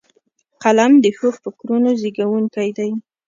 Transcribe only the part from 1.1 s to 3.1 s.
ښو فکرونو زیږوونکی دی